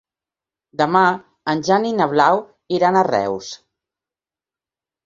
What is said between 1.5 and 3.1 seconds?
en Jan i na Blau iran a